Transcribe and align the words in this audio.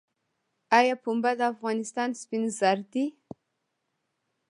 آیا 0.77 0.95
پنبه 1.03 1.31
د 1.39 1.41
افغانستان 1.53 2.09
سپین 2.21 2.43
زر 2.59 2.79
دي؟ 2.93 3.05